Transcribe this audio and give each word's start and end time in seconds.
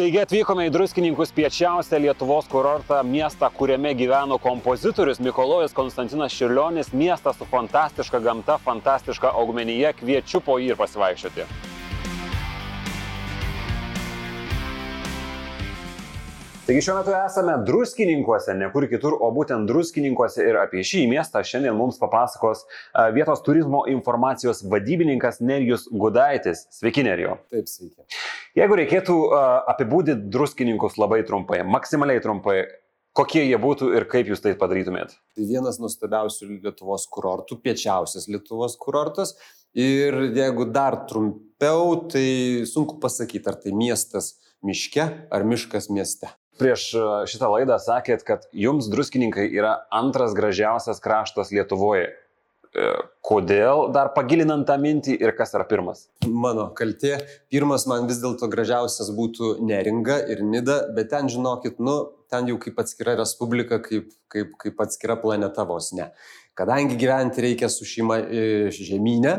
Taigi 0.00 0.16
atvykome 0.16 0.64
į 0.64 0.70
druskininkus 0.72 1.28
piečiausią 1.36 1.98
Lietuvos 2.00 2.46
kurortą, 2.48 3.02
miestą, 3.04 3.50
kuriame 3.52 3.90
gyveno 3.98 4.38
kompozitorius 4.40 5.20
Mikolojus 5.20 5.76
Konstantinas 5.76 6.32
Širlionis, 6.32 6.88
miestas 6.96 7.36
su 7.36 7.44
fantastiška 7.50 8.22
gamta, 8.24 8.56
fantastiška 8.64 9.34
augmenyje, 9.42 9.92
kviečiu 9.98 10.40
po 10.46 10.56
jį 10.56 10.72
ir 10.72 10.80
pasivaikščioti. 10.80 11.44
Taigi 16.70 16.84
šiuo 16.86 17.00
metu 17.00 17.10
esame 17.10 17.54
druskininkuose, 17.66 18.54
ne 18.54 18.68
kur 18.70 18.84
kitur, 18.86 19.16
o 19.26 19.32
būtent 19.34 19.66
druskininkuose 19.66 20.44
ir 20.46 20.54
apie 20.60 20.84
šį 20.86 21.00
miestą 21.10 21.40
šiandien 21.42 21.74
mums 21.74 21.96
papasakos 21.98 22.60
vietos 23.16 23.42
turizmo 23.42 23.80
informacijos 23.90 24.60
vadybininkas 24.70 25.40
Nerijus 25.42 25.88
Gudaitis. 25.90 26.60
Sveiki, 26.76 27.02
Nerijo. 27.02 27.40
Taip, 27.50 27.66
sveiki. 27.66 28.06
Jeigu 28.54 28.78
reikėtų 28.78 29.16
apibūdinti 29.72 30.30
druskininkus 30.30 30.94
labai 31.02 31.24
trumpai, 31.26 31.64
maksimaliai 31.66 32.22
trumpai, 32.22 32.60
kokie 33.18 33.42
jie 33.48 33.58
būtų 33.58 33.90
ir 33.98 34.06
kaip 34.12 34.30
jūs 34.30 34.46
tai 34.46 34.54
padarytumėt? 34.60 35.18
Tai 35.18 35.50
vienas 35.50 35.82
nuostabiausių 35.82 36.52
Lietuvos 36.52 37.10
kurortų, 37.10 37.58
piečiausias 37.66 38.30
Lietuvos 38.30 38.78
kurortas. 38.78 39.34
Ir 39.74 40.22
jeigu 40.38 40.70
dar 40.70 41.00
trumpiau, 41.10 41.96
tai 42.14 42.62
sunku 42.70 43.02
pasakyti, 43.02 43.50
ar 43.50 43.58
tai 43.58 43.74
miestas 43.74 44.36
miške 44.62 45.08
ar 45.34 45.50
miškas 45.50 45.90
mieste 45.90 46.30
prieš 46.60 46.90
e, 46.94 47.04
šitą 47.30 47.50
laidą 47.54 47.80
sakėt, 47.80 48.24
kad 48.26 48.44
jums 48.52 48.90
druskininkai 48.92 49.48
yra 49.48 49.78
antras 49.90 50.36
gražiausias 50.36 51.00
kraštas 51.02 51.52
Lietuvoje. 51.54 52.10
E, 52.70 52.90
kodėl 53.26 53.88
dar 53.90 54.12
pagilinant 54.14 54.62
tą 54.68 54.76
mintį 54.78 55.16
ir 55.18 55.32
kas 55.38 55.56
yra 55.56 55.64
pirmas? 55.66 56.04
Mano 56.28 56.68
kaltė. 56.78 57.16
Pirmas 57.50 57.88
man 57.90 58.06
vis 58.06 58.20
dėlto 58.22 58.46
gražiausias 58.52 59.10
būtų 59.16 59.56
Neringa 59.66 60.20
ir 60.30 60.44
Nida, 60.46 60.84
bet 60.94 61.10
ten 61.10 61.26
žinokit, 61.32 61.80
nu, 61.82 61.96
ten 62.30 62.46
jau 62.46 62.60
kaip 62.62 62.78
atskira 62.78 63.16
respublika, 63.18 63.80
kaip, 63.82 64.12
kaip, 64.30 64.54
kaip 64.62 64.84
atskira 64.86 65.18
planeta 65.18 65.66
vos 65.66 65.90
ne. 65.98 66.12
Kadangi 66.54 66.98
gyventi 67.00 67.42
reikia 67.42 67.70
su 67.72 67.88
šeima 67.88 68.20
e, 68.22 68.44
žemynė, 68.70 69.34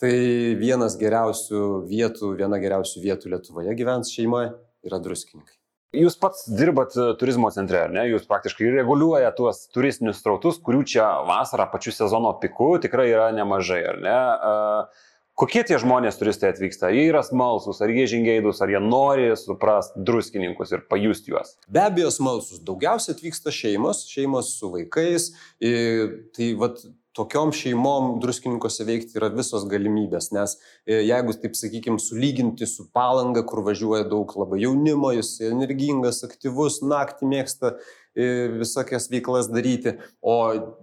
tai 0.00 0.14
vienas 0.58 0.96
geriausių 1.00 1.64
vietų, 1.90 2.36
viena 2.40 2.58
geriausių 2.62 3.04
vietų 3.04 3.36
Lietuvoje 3.36 3.76
gyvens 3.78 4.14
šeimoje 4.16 4.54
yra 4.88 5.02
druskininkai. 5.02 5.61
Jūs 5.92 6.14
pats 6.16 6.46
dirbat 6.48 6.94
e, 6.96 7.10
turizmo 7.20 7.50
centre, 7.52 7.82
ar 7.84 7.90
ne? 7.92 8.06
Jūs 8.08 8.24
praktiškai 8.28 8.70
reguliuoja 8.78 9.28
tuos 9.36 9.66
turistinius 9.74 10.22
strautus, 10.22 10.56
kurių 10.64 10.86
čia 10.88 11.08
vasarą 11.28 11.66
pačiu 11.72 11.92
sezono 11.92 12.32
piku 12.40 12.74
tikrai 12.80 13.10
yra 13.10 13.26
nemažai, 13.36 13.82
ar 13.90 13.98
ne? 14.00 14.14
Uh, 14.16 15.02
kokie 15.36 15.60
tie 15.68 15.76
žmonės 15.82 16.16
turistai 16.16 16.54
atvyksta? 16.54 16.88
Jie 16.96 17.04
yra 17.10 17.20
smalsus, 17.26 17.82
ar 17.84 17.92
jie 17.92 18.06
žingeidus, 18.08 18.62
ar 18.64 18.72
jie 18.72 18.80
nori 18.80 19.28
suprasti 19.36 20.00
druskininkus 20.08 20.72
ir 20.72 20.86
pajusti 20.88 21.34
juos? 21.34 21.58
Be 21.68 21.84
abejo, 21.84 22.08
smalsus. 22.14 22.62
Daugiausiai 22.64 23.16
atvyksta 23.18 23.52
šeimos, 23.52 24.06
šeimos 24.08 24.54
su 24.56 24.72
vaikais. 24.72 25.28
Tai 25.60 26.48
vat 26.62 26.80
tokiom 27.16 27.52
šeimom 27.56 28.16
druskininkose 28.22 28.86
veikti 28.88 29.18
yra 29.20 29.28
visos 29.34 29.66
galimybės, 29.68 30.30
nes 30.32 30.56
e, 30.86 31.02
jeigu, 31.04 31.34
taip 31.42 31.56
sakykime, 31.58 32.00
sulyginti 32.00 32.68
su 32.68 32.88
palanga, 32.94 33.44
kur 33.48 33.62
važiuoja 33.66 34.06
daug 34.08 34.32
labai 34.40 34.62
jaunimo, 34.64 35.12
jis 35.18 35.34
energingas, 35.50 36.22
aktyvus, 36.24 36.80
naktį 36.88 37.28
mėgsta 37.34 37.74
e, 38.16 38.48
visokias 38.62 39.10
veiklas 39.12 39.50
daryti, 39.52 39.98
o 40.24 40.36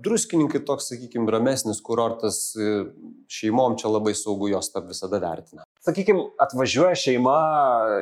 druskininkai 0.05 0.61
toks, 0.69 0.91
sakykime, 0.94 1.30
ramesnis 1.33 1.81
kurortas, 1.86 2.41
e, 2.53 2.86
šeimom 3.30 3.80
čia 3.81 3.89
labai 3.89 4.14
saugu 4.17 4.52
jos 4.53 4.69
tą 4.73 4.86
visada 4.86 5.21
vertina. 5.23 5.66
Sakykime, 5.86 6.27
atvažiuoja 6.45 6.97
šeima 6.99 7.39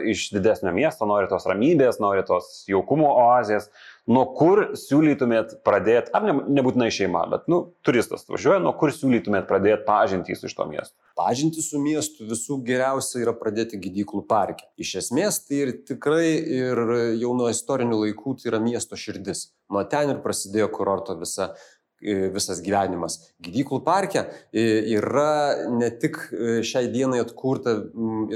iš 0.09 0.29
didesnio 0.35 0.75
miesto, 0.75 1.07
nori 1.07 1.31
tos 1.31 1.47
ramybės, 1.47 2.01
nori 2.03 2.27
tos 2.27 2.65
jaukumo 2.67 3.13
oazės, 3.23 3.71
nuo 4.07 4.23
kur 4.37 4.63
siūlytumėt 4.79 5.57
pradėti, 5.67 6.11
ar 6.15 6.25
ne, 6.25 6.35
nebūtinai 6.57 6.87
šeima, 6.93 7.25
bet, 7.31 7.47
nu, 7.51 7.59
turistas 7.85 8.25
važiuoja, 8.29 8.61
nuo 8.63 8.71
kur 8.79 8.93
siūlytumėt 8.95 9.47
pradėti 9.49 9.83
pažintį 9.87 10.37
su 10.37 10.47
iš 10.47 10.55
to 10.57 10.67
miesto? 10.69 10.95
Pažinti 11.19 11.63
su 11.65 11.81
miestu 11.83 12.27
visų 12.29 12.61
geriausia 12.67 13.21
yra 13.25 13.35
pradėti 13.37 13.79
gydyklų 13.83 14.23
parke. 14.29 14.67
Iš 14.79 14.95
esmės 15.03 15.41
tai 15.47 15.63
ir 15.65 15.73
tikrai 15.87 16.27
ir 16.39 16.83
jau 17.19 17.33
nuo 17.37 17.51
istorinių 17.51 18.03
laikų 18.05 18.37
tai 18.39 18.51
yra 18.53 18.61
miesto 18.63 18.99
širdis. 18.99 19.49
Nuo 19.73 19.83
ten 19.91 20.15
ir 20.15 20.21
prasidėjo 20.23 20.69
kurorto 20.77 21.17
visa 21.19 21.51
e, 21.99 22.29
visas 22.31 22.61
gyvenimas. 22.63 23.19
Gydyklų 23.43 23.81
parke 23.83 24.23
e, 24.23 24.67
yra 24.95 25.67
ne 25.73 25.89
tik 25.99 26.21
e, 26.31 26.59
šiai 26.63 26.87
dienai 26.93 27.25
atkurta 27.25 27.79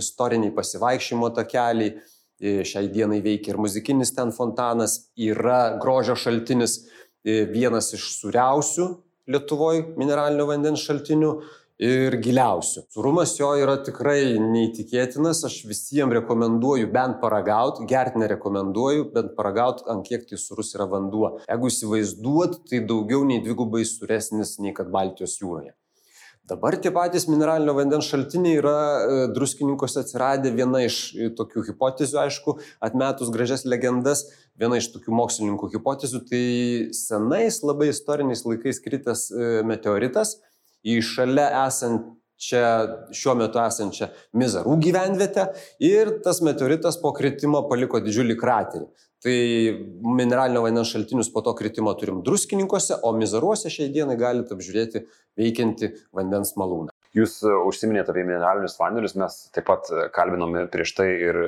istoriniai 0.02 0.52
pasivaikščiimo 0.58 1.32
takeliai, 1.38 1.96
šiai 2.42 2.90
dienai 2.94 3.22
veikia 3.22 3.54
ir 3.54 3.62
muzikinis 3.62 4.14
ten 4.18 4.34
fontanas, 4.36 5.12
yra 5.16 5.78
grožio 5.82 6.18
šaltinis, 6.18 6.82
vienas 7.24 7.94
iš 7.94 8.08
suriausių 8.18 8.90
Lietuvoje 9.32 9.84
mineralinio 10.02 10.48
vandens 10.50 10.82
šaltinių 10.82 11.32
ir 11.82 12.16
giliausių. 12.22 12.84
Surumas 12.94 13.34
jo 13.40 13.50
yra 13.58 13.78
tikrai 13.86 14.38
neįtikėtinas, 14.42 15.44
aš 15.48 15.60
visiems 15.70 16.14
rekomenduoju 16.20 16.90
bent 16.94 17.20
paragauti, 17.22 17.86
gerti 17.90 18.22
nerekomenduoju, 18.22 19.08
bent 19.16 19.36
paragauti, 19.38 19.86
ant 19.90 20.06
kiek 20.08 20.28
tai 20.30 20.38
surus 20.42 20.74
yra 20.78 20.90
vanduo. 20.90 21.36
Jeigu 21.48 21.72
įsivaizduot, 21.72 22.60
tai 22.70 22.84
daugiau 22.90 23.26
nei 23.26 23.42
dvigubai 23.46 23.86
suresnis 23.88 24.58
nei 24.62 24.76
kad 24.78 24.92
Baltijos 24.94 25.40
jūroje. 25.42 25.74
Dabar 26.52 26.76
tie 26.84 26.92
patys 26.92 27.30
mineralinio 27.32 27.72
vandens 27.78 28.10
šaltiniai 28.12 28.58
yra 28.60 28.76
e, 28.76 29.20
druskininkose 29.32 30.02
atsiradę 30.02 30.52
viena 30.52 30.82
iš 30.84 30.98
e, 31.16 31.30
tokių 31.38 31.64
hipotezių, 31.70 32.18
aišku, 32.26 32.58
atmetus 32.84 33.30
gražias 33.32 33.64
legendas, 33.64 34.26
viena 34.60 34.82
iš 34.82 34.90
tokių 34.92 35.16
mokslininkų 35.16 35.70
hipotezių, 35.78 36.20
tai 36.28 36.42
senais 36.98 37.62
labai 37.64 37.88
istoriniais 37.94 38.44
laikais 38.44 38.82
kritęs 38.84 39.30
e, 39.32 39.52
meteoritas 39.70 40.42
į 40.84 40.98
šalia 41.08 41.48
esančią, 41.62 42.66
šiuo 43.16 43.38
metu 43.40 43.62
esančią 43.64 44.12
Mizarų 44.36 44.76
gyvenvietę 44.84 45.54
ir 45.88 46.18
tas 46.26 46.44
meteoritas 46.44 47.00
po 47.00 47.14
kritimo 47.16 47.64
paliko 47.72 48.04
didžiulį 48.04 48.36
kraterį. 48.44 48.90
Tai 49.22 49.34
mineralinio 50.18 50.64
vandens 50.66 50.90
šaltinius 50.90 51.30
po 51.34 51.44
to 51.46 51.54
kritimo 51.58 51.94
turim 51.94 52.24
druskininkose, 52.26 52.98
o 53.06 53.12
mizaruose 53.14 53.70
šiai 53.70 53.92
dienai 53.94 54.18
galite 54.18 54.56
apžiūrėti 54.56 55.04
veikianti 55.38 55.92
vandens 56.18 56.56
malūną. 56.58 56.90
Jūs 57.14 57.42
e, 57.44 57.52
užsiminėte 57.68 58.14
apie 58.14 58.24
mineralinius 58.24 58.78
vandenis, 58.80 59.14
mes 59.20 59.36
taip 59.54 59.68
pat 59.68 59.90
e, 59.92 60.08
kalbinome 60.16 60.64
prieš 60.72 60.94
tai 60.98 61.10
ir 61.12 61.40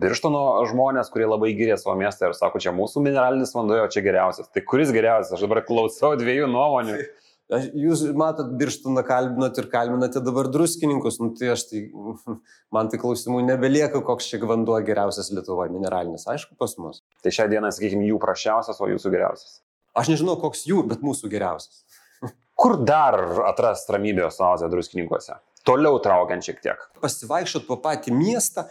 Birštono 0.00 0.42
žmonės, 0.70 1.10
kurie 1.12 1.26
labai 1.26 1.50
gyrė 1.58 1.76
savo 1.76 1.96
miestą 1.98 2.30
ir 2.30 2.36
sako, 2.38 2.62
čia 2.62 2.72
mūsų 2.76 3.02
mineralinis 3.04 3.52
vanduo, 3.56 3.80
o 3.82 3.90
čia 3.92 4.04
geriausias. 4.06 4.48
Tai 4.54 4.62
kuris 4.70 4.94
geriausias? 4.94 5.34
Aš 5.34 5.42
dabar 5.44 5.64
klausau 5.66 6.14
dviejų 6.20 6.46
nuomonių. 6.54 7.00
Jūs 7.48 8.02
matot, 8.12 8.50
birštoną 8.60 9.00
kalbinat 9.08 9.56
ir 9.56 9.70
kalbinate 9.72 10.20
dabar 10.20 10.50
druskininkus, 10.52 11.16
nu 11.22 11.30
tai 11.36 11.54
aš 11.54 11.64
tai, 11.70 11.80
man 12.74 12.90
tai 12.92 13.00
klausimų 13.00 13.40
nebelieka, 13.46 14.02
koks 14.04 14.28
čia 14.28 14.40
vanduo 14.44 14.76
geriausias 14.84 15.30
Lietuvoje, 15.32 15.72
mineralinis, 15.72 16.26
aišku, 16.28 16.58
pas 16.60 16.76
mus. 16.76 17.00
Tai 17.24 17.32
šią 17.32 17.48
dieną, 17.54 17.72
sakykime, 17.72 18.04
jų 18.10 18.20
prašiausias, 18.20 18.82
o 18.84 18.90
jūsų 18.92 19.14
geriausias. 19.16 19.62
Aš 19.96 20.12
nežinau, 20.12 20.36
koks 20.42 20.66
jų, 20.68 20.82
bet 20.90 21.00
mūsų 21.00 21.32
geriausias. 21.32 21.86
Kur 22.60 22.76
dar 22.84 23.16
atrast 23.48 23.88
ramybės 23.96 24.36
oazę 24.44 24.68
druskininkuose? 24.68 25.40
Toliau 25.64 25.96
traukiant 26.04 26.44
šiek 26.44 26.60
tiek. 26.64 26.84
Pasivaikščiot 27.00 27.64
po 27.68 27.80
patį 27.80 28.12
miestą, 28.16 28.68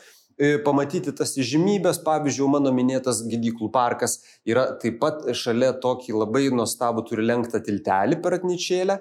pamatyti 0.66 1.14
tas 1.18 1.34
žymybės, 1.34 2.02
pavyzdžiui, 2.06 2.50
mano 2.54 2.74
minėtas 2.76 3.24
gydyklų 3.26 3.72
parkas 3.74 4.20
yra 4.46 4.68
taip 4.82 5.00
pat 5.02 5.24
šalia 5.34 5.72
tokį 5.82 6.14
labai 6.18 6.44
nuostabų 6.54 7.08
turi 7.10 7.26
lenktą 7.26 7.64
tiltelį 7.66 8.22
per 8.22 8.38
atničėlę. 8.38 9.00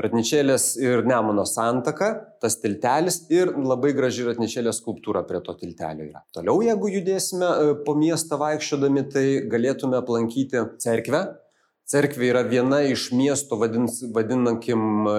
Ratničėlės 0.00 0.64
ir 0.80 1.02
Nemono 1.04 1.44
santaka, 1.44 2.08
tas 2.40 2.56
tiltelis 2.62 3.18
ir 3.32 3.50
labai 3.58 3.90
graži 3.96 4.24
Ratničėlės 4.24 4.78
skulptūra 4.80 5.24
prie 5.28 5.42
to 5.44 5.52
tiltelio 5.60 6.06
yra. 6.06 6.22
Toliau, 6.32 6.62
jeigu 6.64 6.92
judėsime 6.94 7.48
e, 7.50 7.74
po 7.84 7.96
miestą 7.98 8.38
vaikščiodami, 8.40 9.04
tai 9.12 9.24
galėtume 9.50 9.98
aplankyti 10.00 10.62
cerkvę. 10.80 11.24
Cerkvė 11.90 12.30
yra 12.30 12.44
viena 12.46 12.80
iš 12.86 13.10
miesto, 13.18 13.58
vadinankim, 13.60 14.86
e, 15.10 15.18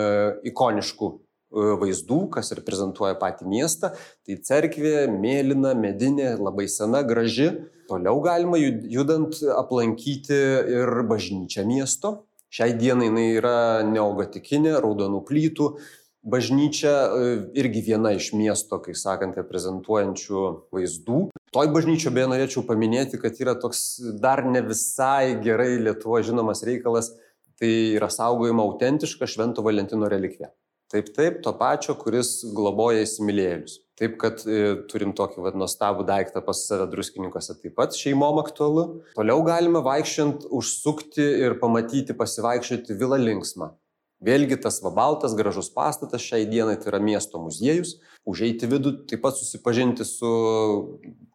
ikoniškų 0.49 1.11
E, 1.11 1.30
vaizdų, 1.51 2.25
kas 2.33 2.53
reprezentuoja 2.57 3.17
patį 3.19 3.47
miestą. 3.51 3.91
Tai 4.25 4.37
cerkvė, 4.47 5.05
mėlyna, 5.11 5.75
medinė, 5.77 6.33
labai 6.39 6.67
sena, 6.71 7.03
graži. 7.07 7.51
Toliau 7.91 8.21
galima 8.23 8.59
judant 8.59 9.35
aplankyti 9.57 10.37
ir 10.71 11.01
bažnyčią 11.09 11.65
miesto. 11.67 12.21
Šiai 12.51 12.75
dienai 12.75 13.07
jinai 13.07 13.27
yra 13.37 13.57
neogotikinė, 13.87 14.75
raudonų 14.83 15.21
plytų. 15.27 15.73
Bažnyčia 16.21 16.91
e, 16.91 17.29
irgi 17.57 17.81
viena 17.85 18.11
iš 18.13 18.27
miesto, 18.37 18.77
kai 18.83 18.93
sakant, 18.93 19.39
reprezentuojančių 19.39 20.43
vaizdų. 20.75 21.21
Toj 21.55 21.71
bažnyčio 21.73 22.11
beje 22.13 22.27
norėčiau 22.29 22.61
paminėti, 22.67 23.17
kad 23.19 23.39
yra 23.41 23.55
toks 23.59 23.97
dar 24.21 24.43
ne 24.45 24.61
visai 24.67 25.39
gerai 25.41 25.79
Lietuvoje 25.81 26.29
žinomas 26.29 26.61
reikalas, 26.67 27.09
tai 27.59 27.71
yra 27.97 28.11
saugojama 28.13 28.67
autentiška 28.67 29.27
Švento 29.27 29.65
Valentino 29.65 30.11
relikvija. 30.11 30.51
Taip, 30.91 31.07
taip, 31.15 31.39
to 31.45 31.53
pačio, 31.55 31.95
kuris 31.95 32.41
globoja 32.51 33.05
įsimylėjėlius. 33.05 33.77
Taip, 34.01 34.17
kad 34.19 34.41
e, 34.43 34.57
turim 34.91 35.13
tokį 35.15 35.43
vad 35.45 35.55
nuostabų 35.55 36.03
daiktą 36.09 36.41
pas 36.43 36.63
save 36.67 36.87
druskininkose 36.91 37.55
taip 37.61 37.77
pat 37.77 37.95
šeimom 37.95 38.41
aktualu. 38.41 38.83
Toliau 39.15 39.43
galime 39.47 39.79
vaikščiant 39.85 40.49
užsukti 40.51 41.23
ir 41.45 41.55
pamatyti, 41.61 42.17
pasivaikščioti 42.17 42.97
vilą 42.99 43.21
linksmą. 43.21 43.69
Vėlgi 44.21 44.59
tas 44.61 44.77
va 44.83 44.91
baltas 44.93 45.33
gražus 45.37 45.71
pastatas 45.73 46.21
šiai 46.21 46.45
dienai 46.49 46.77
tai 46.77 46.91
yra 46.93 47.01
miesto 47.01 47.41
muziejus. 47.41 47.97
Užeiti 48.29 48.69
vidų, 48.69 48.95
taip 49.09 49.23
pat 49.23 49.39
susipažinti 49.39 50.05
su 50.05 50.31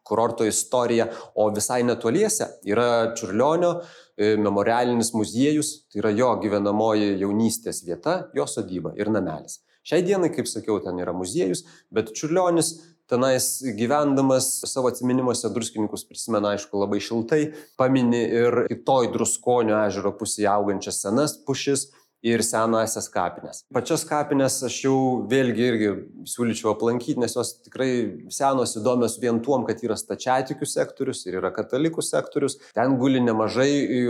kurorto 0.07 0.47
istorija, 0.47 1.09
o 1.35 1.49
visai 1.51 1.81
netoliese 1.83 2.47
yra 2.63 3.11
Čiurlionio 3.19 3.73
E, 4.17 4.33
memorialinis 4.35 5.11
muziejus, 5.13 5.67
tai 5.93 6.01
yra 6.01 6.11
jo 6.17 6.31
gyvenamoji 6.41 7.19
jaunystės 7.21 7.83
vieta, 7.85 8.15
jo 8.33 8.47
sodyba 8.49 8.95
ir 8.97 9.11
namelis. 9.13 9.59
Šiai 9.85 10.01
dienai, 10.07 10.31
kaip 10.33 10.49
sakiau, 10.49 10.79
ten 10.81 10.97
yra 10.97 11.13
muziejus, 11.13 11.61
bet 11.93 12.09
Čiurlionis 12.17 12.71
tenais 13.07 13.45
gyvendamas 13.77 14.47
savo 14.65 14.89
atminimuose 14.89 15.51
druskininkus 15.53 16.07
prisimena, 16.09 16.55
aišku, 16.55 16.81
labai 16.81 16.97
šiltai, 16.97 17.43
pamini 17.77 18.23
ir 18.39 18.63
kitoj 18.71 19.11
druskonio 19.13 19.77
ežero 19.83 20.15
pusėje 20.17 20.49
augančias 20.55 20.97
senas 21.05 21.37
pušis, 21.45 21.91
ir 22.27 22.43
senasias 22.45 23.07
kapines. 23.11 23.63
Pačias 23.73 24.03
kapines 24.07 24.59
aš 24.67 24.77
jau 24.83 24.97
vėlgi 25.31 25.65
irgi 25.71 25.89
siūlyčiau 26.29 26.73
aplankyti, 26.73 27.19
nes 27.21 27.35
jos 27.37 27.53
tikrai 27.65 27.89
senos 28.33 28.75
įdomios 28.79 29.17
vien 29.21 29.41
tuom, 29.43 29.65
kad 29.67 29.81
yra 29.85 29.97
stačiatikių 29.99 30.67
sektorius 30.69 31.25
ir 31.27 31.39
yra 31.41 31.51
katalikų 31.55 32.03
sektorius. 32.05 32.59
Ten 32.77 32.97
guli 33.01 33.21
nemažai 33.23 33.69
e, 33.69 34.01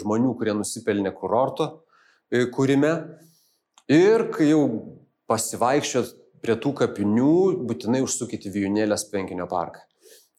žmonių, 0.00 0.34
kurie 0.38 0.56
nusipelnė 0.58 1.14
kurorto 1.16 1.70
e, 2.30 2.46
kūrime. 2.54 2.94
Ir 3.90 4.28
kai 4.34 4.50
jau 4.52 4.64
pasivaikščiot 5.30 6.16
prie 6.40 6.56
tų 6.56 6.74
kapinių, 6.82 7.36
būtinai 7.68 8.02
užsukite 8.04 8.52
Vijunėlės 8.52 9.06
penkinio 9.12 9.46
parką. 9.50 9.84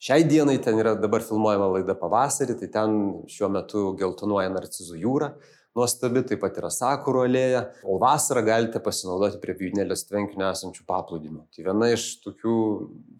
Šiai 0.01 0.24
dienai 0.25 0.56
ten 0.57 0.80
yra 0.81 0.95
dabar 0.98 1.22
filmuojama 1.22 1.68
laida 1.75 1.94
pavasarį, 1.94 2.56
tai 2.57 2.69
ten 2.74 2.95
šiuo 3.30 3.51
metu 3.54 3.92
geltonuoja 4.00 4.50
Narcizų 4.50 4.98
jūra 4.98 5.36
nuostabi, 5.77 6.23
taip 6.27 6.41
pat 6.44 6.59
yra 6.59 6.71
Sakurų 6.73 7.25
alėja, 7.27 7.63
o 7.88 7.97
vasarą 8.01 8.44
galite 8.47 8.81
pasinaudoti 8.83 9.39
prie 9.44 9.56
Vijūnėlės 9.59 10.06
tvenkinio 10.09 10.50
esančių 10.51 10.85
paplūdimių. 10.89 11.45
Tai 11.56 11.65
viena 11.69 11.91
iš 11.94 12.12
tokių 12.25 12.57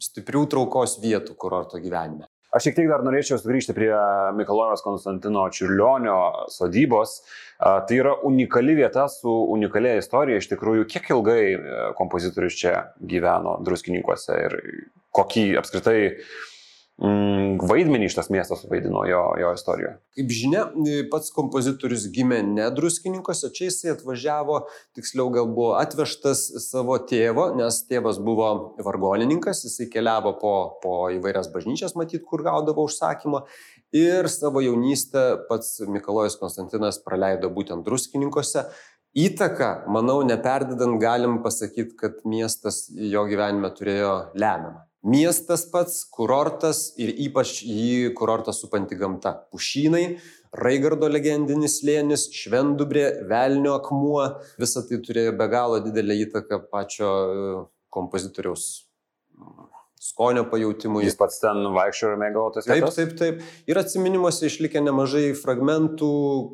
stiprių 0.04 0.46
traukos 0.52 1.00
vietų 1.04 1.38
kurorto 1.40 1.82
gyvenime. 1.82 2.28
Aš 2.52 2.66
šiek 2.68 2.76
tiek 2.76 2.90
dar 2.92 3.00
norėčiau 3.08 3.38
sugrįžti 3.40 3.72
prie 3.72 3.92
Mikalojos 4.36 4.82
Konstantino 4.84 5.46
Čiurlionio 5.56 6.18
sodybos. 6.52 7.22
Tai 7.64 7.96
yra 7.96 8.18
unikali 8.28 8.76
vieta 8.76 9.06
su 9.08 9.32
unikalia 9.54 9.94
istorija. 10.02 10.42
Iš 10.42 10.50
tikrųjų, 10.52 10.84
kiek 10.92 11.08
ilgai 11.14 11.44
e, 11.54 11.60
kompozitorius 11.96 12.58
čia 12.60 12.74
gyveno 13.00 13.56
druskininkuose 13.64 14.40
ir 14.50 14.58
kokį 15.16 15.46
apskritai 15.62 16.00
Mm, 17.02 17.56
vaidmenį 17.66 18.12
šitas 18.14 18.28
miestas 18.30 18.60
suvaidino 18.62 19.00
jo, 19.10 19.22
jo 19.42 19.48
istorijoje. 19.58 19.96
Kaip 20.14 20.34
žinia, 20.38 20.68
pats 21.10 21.32
kompozitorius 21.34 22.04
gimė 22.14 22.44
ne 22.46 22.68
druskininkose, 22.78 23.50
čia 23.56 23.72
jisai 23.72 23.96
atvažiavo, 23.96 24.60
tiksliau 25.00 25.32
gal 25.34 25.50
buvo 25.50 25.72
atvežtas 25.80 26.44
savo 26.68 27.00
tėvo, 27.10 27.48
nes 27.58 27.80
tėvas 27.90 28.20
buvo 28.22 28.52
vargonininkas, 28.86 29.64
jisai 29.66 29.90
keliavo 29.90 30.36
po, 30.44 30.54
po 30.84 30.94
įvairias 31.16 31.50
bažnyčias, 31.56 31.98
matyt, 31.98 32.22
kur 32.30 32.46
gaudavo 32.46 32.86
užsakymą. 32.86 33.48
Ir 33.98 34.30
savo 34.30 34.62
jaunystę 34.62 35.26
pats 35.50 35.80
Mikalojus 35.90 36.38
Konstantinas 36.38 37.02
praleido 37.02 37.50
būtent 37.50 37.82
druskininkose. 37.88 38.68
Įtaka, 39.18 39.88
manau, 39.90 40.22
neperdedant 40.22 41.02
galim 41.02 41.42
pasakyti, 41.42 41.98
kad 41.98 42.22
miestas 42.30 42.86
jo 42.94 43.26
gyvenime 43.26 43.74
turėjo 43.74 44.14
lemiamą. 44.38 44.86
Miestas 45.02 45.64
pats, 45.66 46.04
kurortas 46.14 46.92
ir 47.02 47.10
ypač 47.24 47.64
jį 47.66 48.12
kurortą 48.14 48.54
supanti 48.54 48.94
gamta. 49.00 49.34
Pušynai, 49.50 50.20
Raigardo 50.54 51.08
legendinis 51.10 51.80
slėnis, 51.80 52.28
Švendubrė, 52.38 53.08
Velnio 53.26 53.74
akmuo. 53.80 54.22
Visa 54.62 54.84
tai 54.86 55.00
turėjo 55.02 55.34
be 55.40 55.48
galo 55.50 55.80
didelę 55.82 56.20
įtaką 56.28 56.60
pačio 56.70 57.10
e, 57.10 57.54
kompozitoriaus 57.90 58.68
skonio 60.02 60.44
pajūtimui. 60.52 61.02
Jis 61.08 61.18
pats 61.18 61.42
ten 61.42 61.66
vaikščiojo 61.74 62.14
ir 62.14 62.22
mėgavo 62.22 62.54
tas 62.54 62.70
vietas? 62.70 63.00
Taip, 63.00 63.16
taip, 63.18 63.42
taip. 63.42 63.66
Ir 63.74 63.82
atminimuose 63.82 64.52
išlikę 64.52 64.86
nemažai 64.86 65.32
fragmentų, 65.40 66.12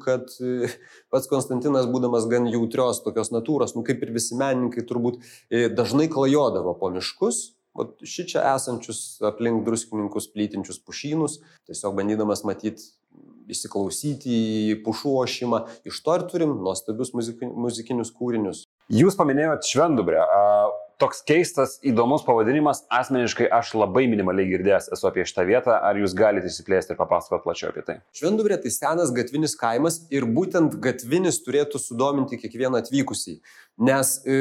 kad 0.07 0.31
e, 0.39 0.71
pats 1.11 1.27
Konstantinas, 1.27 1.91
būdamas 1.91 2.31
gan 2.31 2.47
jautrios 2.47 3.03
tokios 3.03 3.35
natūros, 3.35 3.75
nu 3.75 3.83
kaip 3.87 4.07
ir 4.07 4.15
visi 4.15 4.39
menininkai 4.39 4.87
turbūt, 4.87 5.19
e, 5.51 5.67
dažnai 5.67 6.07
klajodavo 6.15 6.77
po 6.79 6.95
miškus 6.95 7.56
ši 8.03 8.27
čia 8.33 8.45
esančius 8.55 9.19
aplink 9.25 9.65
druskininkus 9.67 10.29
plytinčius 10.33 10.79
pušynus, 10.83 11.39
tiesiog 11.69 11.97
bandydamas 11.97 12.43
matyti, 12.47 12.89
įsiklausyti 13.47 14.33
į 14.71 14.77
pušų 14.85 15.13
ošimą. 15.23 15.61
Iš 15.87 16.01
to 16.03 16.15
ir 16.17 16.25
turim 16.31 16.57
nuostabius 16.63 17.13
muzikinius 17.15 18.11
kūrinius. 18.15 18.65
Jūs 18.91 19.17
paminėjote 19.19 19.67
Švendubrę 19.67 20.19
toks 21.01 21.21
keistas, 21.25 21.77
įdomus 21.85 22.23
pavadinimas. 22.25 22.83
Asmeniškai 22.93 23.47
aš 23.53 23.73
labai 23.77 24.07
minimaliai 24.09 24.49
girdėjęs 24.49 24.89
esu 24.95 25.09
apie 25.09 25.25
šitą 25.29 25.45
vietą. 25.47 25.75
Ar 25.77 25.99
jūs 25.99 26.15
galite 26.17 26.49
įsiplėsti 26.49 26.93
ir 26.95 26.99
papasakoti 26.99 27.45
plačiau 27.45 27.69
apie 27.71 27.83
tai? 27.85 27.99
Švendubrė 28.17 28.57
tai 28.63 28.73
senas 28.73 29.13
gatvinis 29.15 29.53
kaimas 29.59 30.01
ir 30.13 30.25
būtent 30.25 30.79
gatvinis 30.81 31.39
turėtų 31.45 31.81
sudominti 31.81 32.41
kiekvieną 32.41 32.81
atvykusį. 32.81 33.37
Nes 33.87 34.15
e, 34.25 34.35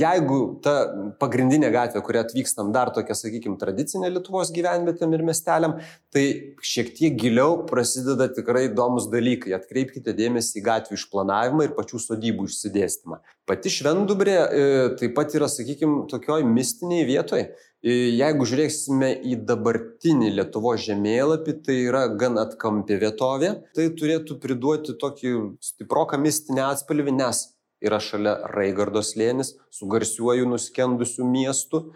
jeigu 0.00 0.38
ta 0.64 0.74
pagrindinė 1.20 1.68
gatvė, 1.74 2.00
kurią 2.06 2.22
atvykstam 2.24 2.70
dar 2.72 2.88
tokia, 2.96 3.12
sakykime, 3.18 3.58
tradicinė 3.60 4.08
Lietuvos 4.14 4.48
gyvenvietėm 4.56 5.12
ir 5.12 5.26
miesteliam, 5.28 5.76
tai 6.14 6.24
šiek 6.64 6.94
tiek 6.96 7.18
giliau 7.20 7.66
prasideda 7.68 8.30
tikrai 8.32 8.70
įdomus 8.70 9.10
dalykai. 9.12 9.52
Atkreipkite 9.58 10.16
dėmesį 10.16 10.62
į 10.62 10.64
gatvių 10.70 10.96
išplanavimą 10.96 11.68
ir 11.68 11.76
pačių 11.76 12.00
sodybų 12.06 12.48
išsidėstymą. 12.48 13.20
Pati 13.48 13.70
Švendubrė 13.72 14.34
e, 14.36 14.64
taip 15.00 15.14
pat 15.16 15.32
yra, 15.36 15.46
sakykime, 15.48 16.02
tokioj 16.10 16.44
mistiniai 16.44 17.06
vietoj. 17.08 17.46
E, 17.80 17.94
jeigu 18.18 18.44
žiūrėsime 18.48 19.08
į 19.24 19.38
dabartinį 19.48 20.34
Lietuvo 20.36 20.74
žemėlapį, 20.76 21.54
tai 21.64 21.78
yra 21.86 22.02
gan 22.20 22.36
atkampi 22.42 22.98
vietovė. 23.00 23.54
Tai 23.78 23.86
turėtų 23.96 24.36
priduoti 24.42 24.98
tokį 25.00 25.32
stiproką 25.64 26.20
mistinę 26.20 26.66
atspalvį, 26.66 27.16
nes 27.22 27.46
yra 27.84 28.02
šalia 28.02 28.36
Raigardo 28.52 29.00
slėnis 29.06 29.54
su 29.72 29.88
garsiuoju 29.88 30.48
nuskendusiu 30.50 31.24
miestu, 31.24 31.86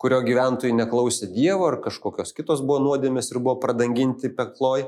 kurio 0.00 0.20
gyventojai 0.24 0.76
neklausė 0.76 1.32
Dievo 1.34 1.66
ar 1.72 1.80
kažkokios 1.84 2.36
kitos 2.36 2.62
buvo 2.62 2.78
nuodėmės 2.86 3.32
ir 3.32 3.42
buvo 3.42 3.58
pradanginti 3.64 4.30
pekloj. 4.36 4.86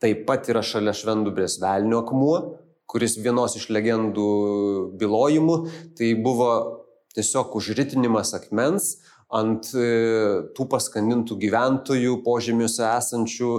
Taip 0.00 0.24
pat 0.24 0.48
yra 0.48 0.64
šalia 0.64 0.94
Švendubrės 0.96 1.58
velnio 1.60 2.00
akmuo, 2.00 2.36
kuris 2.90 3.16
vienos 3.22 3.54
iš 3.58 3.68
legendų 3.70 4.30
bylojimų, 4.98 5.56
tai 5.98 6.12
buvo 6.18 6.50
tiesiog 7.14 7.54
užritinimas 7.60 8.34
akmens 8.38 8.96
ant 9.30 9.70
e, 9.78 9.86
tų 10.56 10.66
paskandintų 10.72 11.36
gyventojų 11.44 12.18
požemiuose 12.26 12.82
esančių 12.88 13.50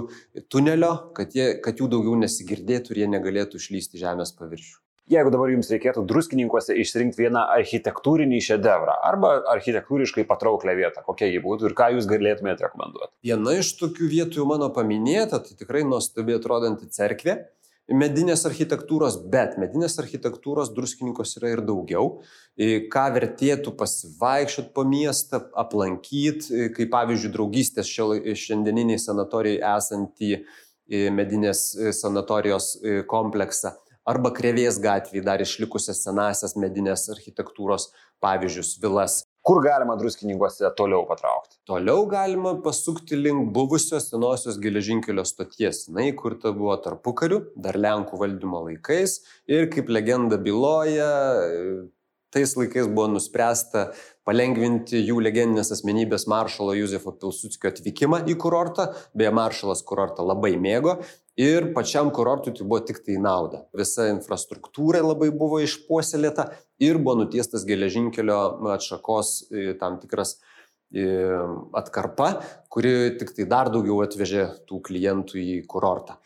tunelio, 0.52 0.92
kad, 1.16 1.32
jie, 1.36 1.54
kad 1.64 1.80
jų 1.80 1.88
daugiau 1.94 2.18
nesigirdėtų 2.20 2.92
ir 2.92 3.04
jie 3.04 3.12
negalėtų 3.14 3.60
išlysti 3.60 4.00
žemės 4.02 4.34
paviršių. 4.36 4.82
Jeigu 5.12 5.32
dabar 5.34 5.50
jums 5.50 5.68
reikėtų 5.72 6.04
druskininkuose 6.08 6.76
išsirinkti 6.78 7.24
vieną 7.24 7.40
architektūrinį 7.56 8.38
šedevrą 8.46 8.94
arba 9.08 9.32
architektūriškai 9.50 10.22
patrauklę 10.28 10.76
vietą, 10.78 11.02
kokia 11.04 11.26
ji 11.26 11.40
būtų 11.42 11.68
ir 11.68 11.74
ką 11.76 11.88
jūs 11.96 12.06
galėtumėte 12.08 12.68
rekomenduoti? 12.68 13.10
Viena 13.26 13.56
iš 13.58 13.72
tokių 13.80 14.08
vietų 14.12 14.40
jau 14.40 14.46
mano 14.48 14.70
paminėta, 14.72 15.40
tai 15.42 15.58
tikrai 15.58 15.82
nuostabiai 15.88 16.38
atrodanti 16.38 16.86
cerkvė 16.94 17.40
medinės 17.90 18.44
architektūros, 18.48 19.18
bet 19.32 19.58
medinės 19.60 19.98
architektūros 20.02 20.72
druskininkos 20.76 21.36
yra 21.40 21.54
ir 21.56 21.62
daugiau. 21.66 22.22
Ką 22.92 23.04
vertėtų 23.16 23.74
pasivaikščioti 23.78 24.72
po 24.76 24.84
miestą, 24.88 25.42
aplankyti, 25.58 26.68
kaip 26.76 26.92
pavyzdžiui, 26.92 27.32
draugystės 27.34 27.90
šiandieniniai 27.90 29.00
sanatorijai 29.02 29.62
esantį 29.76 30.34
medinės 31.16 31.70
sanatorijos 31.98 32.74
kompleksą 33.08 33.76
arba 34.08 34.32
Krevės 34.34 34.80
gatvėje 34.82 35.24
dar 35.26 35.42
išlikusias 35.42 36.02
senasias 36.04 36.56
medinės 36.58 37.08
architektūros 37.12 37.90
pavyzdžius, 38.22 38.76
vilas. 38.82 39.22
Kur 39.42 39.58
galima 39.58 39.96
druskininkose 39.98 40.68
toliau 40.78 41.02
patraukti? 41.08 41.56
Toliau 41.66 42.04
galima 42.06 42.52
pasukti 42.62 43.16
link 43.18 43.48
buvusios 43.54 44.06
senosios 44.12 44.60
geležinkelio 44.62 45.24
stoties. 45.26 45.88
Jis 45.88 46.14
kurta 46.20 46.52
buvo 46.54 46.76
tarpu 46.84 47.10
kariu, 47.18 47.40
dar 47.58 47.74
Lenkų 47.74 48.20
valdymo 48.20 48.62
laikais 48.68 49.16
ir 49.50 49.66
kaip 49.72 49.90
legenda 49.90 50.38
byloja, 50.38 51.10
tais 52.32 52.54
laikais 52.56 52.86
buvo 52.86 53.08
nuspręsta 53.16 53.88
palengvinti 54.22 55.02
jų 55.02 55.18
legendinės 55.26 55.72
asmenybės 55.74 56.28
maršalo 56.30 56.76
Juzefo 56.78 57.10
Pilsudskio 57.18 57.72
atvykimą 57.72 58.22
į 58.30 58.38
kurortą. 58.40 58.92
Beje, 59.18 59.34
maršalas 59.34 59.82
kurortą 59.88 60.22
labai 60.22 60.54
mėgo 60.54 61.00
Ir 61.40 61.70
pačiam 61.72 62.10
kurortui 62.12 62.52
tai 62.52 62.66
buvo 62.68 62.82
tik 62.84 62.98
tai 63.06 63.16
nauda. 63.16 63.62
Visa 63.72 64.10
infrastruktūra 64.12 65.00
labai 65.00 65.30
buvo 65.32 65.62
išpuoselėta 65.64 66.50
ir 66.84 66.98
buvo 67.00 67.22
nutiestas 67.22 67.64
geležinkelio 67.64 68.40
atšakos 68.74 69.30
e, 69.48 69.72
tam 69.80 69.96
tikras 70.02 70.36
e, 70.92 71.06
atkarpa, 71.72 72.34
kuri 72.68 73.16
tik 73.16 73.32
tai 73.38 73.48
dar 73.48 73.72
daugiau 73.72 74.02
atvežė 74.04 74.44
tų 74.68 74.82
klientų 74.84 75.40
į 75.40 75.56
kurortą. 75.64 76.18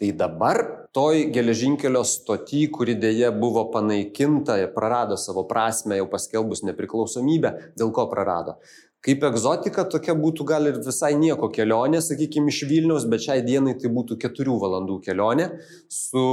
Tai 0.00 0.08
dabar 0.18 0.62
toj 0.96 1.28
geležinkelio 1.30 2.00
stoti, 2.08 2.64
kuri 2.72 2.96
dėja 2.98 3.28
buvo 3.36 3.68
panaikinta, 3.70 4.56
prarado 4.74 5.20
savo 5.20 5.44
prasme 5.46 6.00
jau 6.00 6.08
paskelbus 6.10 6.64
nepriklausomybę, 6.66 7.52
dėl 7.78 7.92
ko 7.94 8.08
prarado. 8.10 8.56
Kaip 9.04 9.24
egzotika 9.28 9.84
tokia 9.92 10.14
būtų 10.16 10.46
gal 10.48 10.68
ir 10.70 10.78
visai 10.84 11.10
nieko 11.20 11.50
kelionė, 11.52 12.00
sakykime, 12.04 12.48
iš 12.48 12.62
Vilniaus, 12.70 13.04
bet 13.10 13.26
šiai 13.26 13.42
dienai 13.44 13.74
tai 13.80 13.90
būtų 13.92 14.16
keturių 14.22 14.54
valandų 14.62 14.96
kelionė 15.04 15.50
su 15.92 16.24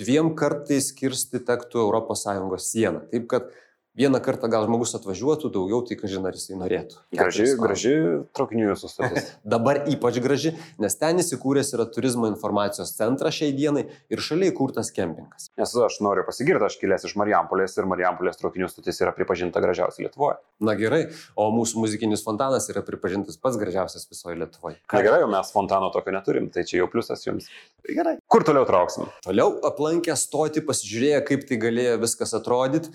dviem 0.00 0.32
kartais 0.38 0.90
kirsti 0.96 1.44
tektų 1.46 1.86
ES 2.00 2.66
sieną. 2.66 3.04
Taip 3.12 3.30
kad 3.30 3.52
vieną 3.96 4.20
kartą 4.20 4.48
gal 4.52 4.66
žmogus 4.68 4.94
atvažiuotų, 4.98 5.50
daugiau 5.54 5.80
tai 5.86 5.96
kažin 5.98 6.26
ar 6.28 6.36
jisai 6.36 6.58
norėtų. 6.60 6.98
Graži, 7.16 7.46
graži 7.60 7.94
traukinių 8.36 8.70
jūsų 8.70 8.90
stotis. 8.92 9.30
Dabar 9.56 9.82
ypač 9.90 10.20
graži, 10.24 10.52
nes 10.82 10.98
ten 11.00 11.22
įsikūręs 11.22 11.72
yra 11.76 11.86
turizmo 11.88 12.28
informacijos 12.30 12.92
centras 12.96 13.38
šiai 13.38 13.54
dienai 13.56 13.86
ir 14.12 14.22
šalia 14.22 14.50
įkurtas 14.52 14.92
kempingas. 14.94 15.48
Nes 15.56 15.74
aš 15.86 15.98
noriu 16.04 16.26
pasigirti, 16.28 16.68
aš 16.68 16.78
kilęs 16.82 17.08
iš 17.08 17.16
Marijampolės 17.20 17.76
ir 17.78 17.88
Marijampolės 17.88 18.40
traukinių 18.40 18.68
stotis 18.72 19.00
yra 19.04 19.14
pripažinta 19.16 19.62
gražiausia 19.64 20.04
Lietuvoje. 20.04 20.38
Na 20.66 20.76
gerai, 20.76 21.06
o 21.36 21.48
mūsų 21.52 21.80
muzikinis 21.82 22.24
fontanas 22.24 22.68
yra 22.72 22.84
pripažintas 22.84 23.40
pats 23.40 23.58
gražiausias 23.60 24.08
visoje 24.10 24.36
Lietuvoje. 24.40 24.78
Na 24.92 25.02
gerai, 25.04 25.22
jau 25.24 25.32
mes 25.32 25.52
fontano 25.52 25.90
tokio 25.94 26.14
neturim, 26.14 26.50
tai 26.52 26.66
čia 26.68 26.82
jau 26.82 26.90
pliusas 26.92 27.24
jums. 27.26 27.48
Gerai. 27.86 28.16
Kur 28.32 28.44
toliau 28.46 28.66
trauksim? 28.68 29.08
Toliau 29.24 29.56
aplankę 29.68 30.16
stoti, 30.18 30.62
pasižiūrėję, 30.64 31.20
kaip 31.28 31.44
tai 31.48 31.60
galėjo 31.62 31.98
viskas 32.02 32.32
atrodyti 32.36 32.92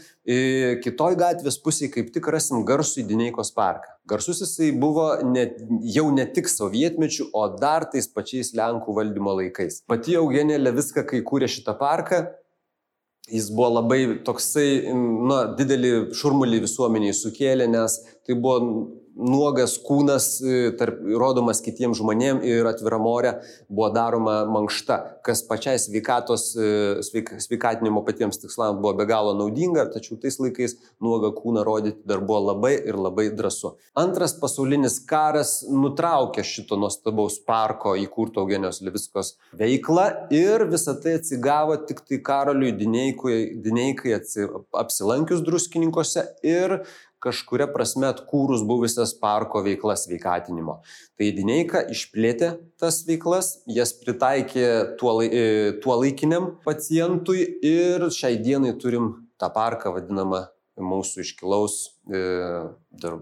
kitoj 0.91 1.15
gatvės 1.19 1.57
pusėje 1.63 1.93
kaip 1.95 2.11
tik 2.13 2.27
rasim 2.33 2.65
garsų 2.67 3.07
Dineikos 3.07 3.53
parką. 3.55 3.95
Garsus 4.11 4.43
jisai 4.43 4.71
buvo 4.75 5.07
ne, 5.23 5.47
jau 5.95 6.09
ne 6.13 6.27
tik 6.27 6.51
sovietmečių, 6.51 7.31
o 7.33 7.47
dar 7.61 7.87
tais 7.89 8.09
pačiais 8.11 8.51
Lenkų 8.57 8.95
valdymo 8.97 9.37
laikais. 9.39 9.81
Pati 9.87 10.19
Eugenija 10.19 10.59
Leviska, 10.59 11.05
kai 11.07 11.23
kūrė 11.25 11.49
šitą 11.51 11.77
parką, 11.79 12.25
jis 13.31 13.49
buvo 13.53 13.69
labai 13.77 14.01
toksai, 14.27 14.91
na, 15.29 15.43
didelį 15.57 15.93
šurmulį 16.17 16.63
visuomeniai 16.65 17.15
sukėlė, 17.15 17.69
nes 17.71 18.01
tai 18.27 18.35
buvo 18.35 18.57
nuogas 19.21 19.77
kūnas, 19.85 20.27
e, 20.41 20.71
tarp, 20.77 20.99
rodomas 21.21 21.61
kitiems 21.63 21.99
žmonėms 22.01 22.45
ir 22.47 22.67
atvira 22.69 22.99
morė 23.01 23.33
buvo 23.69 23.89
daroma 23.93 24.41
mankšta, 24.49 24.97
kas 25.25 25.43
pačiai 25.47 25.79
sveikatos, 25.81 26.47
e, 26.55 26.71
sveik, 27.05 27.33
sveikatinimo 27.43 28.03
patiems 28.07 28.41
tikslams 28.41 28.81
buvo 28.81 28.95
be 28.99 29.05
galo 29.09 29.33
naudinga, 29.37 29.85
tačiau 29.93 30.17
tais 30.21 30.39
laikais 30.41 30.77
nuogą 31.03 31.31
kūną 31.37 31.65
rodyti 31.67 32.01
dar 32.09 32.23
buvo 32.25 32.41
labai 32.51 32.73
ir 32.79 32.97
labai 32.97 33.29
drąsu. 33.37 33.75
Antras 33.97 34.33
pasaulinis 34.41 34.99
karas 35.07 35.61
nutraukė 35.69 36.43
šito 36.47 36.79
nuostabaus 36.79 37.39
parko 37.45 37.95
įkurto 37.99 38.43
Eugenijos 38.43 38.81
Leviskos 38.81 39.35
veiklą 39.57 40.07
ir 40.33 40.65
visą 40.71 40.97
tai 41.01 41.17
atsigavo 41.19 41.77
tik 41.87 42.03
tai 42.07 42.21
Karoliui 42.25 42.73
Dineikai 42.75 44.17
apsilankius 44.81 45.45
druskininkose 45.45 46.25
ir 46.47 46.81
kažkuria 47.21 47.67
prasme 47.71 48.07
atkūrus 48.09 48.63
buvusias 48.67 49.13
parko 49.21 49.61
veiklas 49.65 50.07
sveikatinimo. 50.07 50.79
Tai 51.19 51.29
Dineika 51.37 51.83
išplėtė 51.93 52.55
tas 52.81 53.01
veiklas, 53.07 53.53
jas 53.69 53.93
pritaikė 54.01 54.67
tuo, 54.99 55.19
e, 55.21 55.77
tuo 55.83 55.99
laikiniam 56.01 56.55
pacientui 56.65 57.45
ir 57.67 58.09
šiai 58.09 58.41
dienai 58.41 58.73
turim 58.81 59.13
tą 59.41 59.51
parką 59.53 59.93
vadinamą 59.95 60.47
mūsų 60.81 61.25
iškilaus 61.25 61.77
e, 62.09 62.21
dar, 63.03 63.19